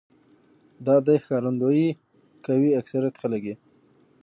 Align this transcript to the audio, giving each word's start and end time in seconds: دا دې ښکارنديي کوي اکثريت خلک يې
دا 0.85 0.95
دې 1.07 1.15
ښکارنديي 1.23 1.87
کوي 2.45 2.69
اکثريت 2.79 3.15
خلک 3.21 3.43
يې 3.49 3.55